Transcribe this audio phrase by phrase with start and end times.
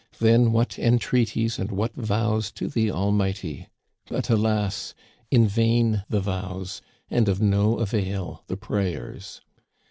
[0.17, 3.67] Then what entreaties and what vows to the Almighty!
[4.07, 4.95] But, alas!
[5.29, 6.81] in vain the vows,
[7.11, 9.41] and of no avail the prayers